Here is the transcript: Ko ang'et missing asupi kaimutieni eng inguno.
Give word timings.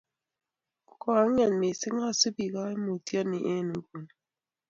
Ko 0.99 1.07
ang'et 1.21 1.51
missing 1.61 1.97
asupi 2.09 2.45
kaimutieni 2.53 3.37
eng 3.53 3.69
inguno. 3.73 4.09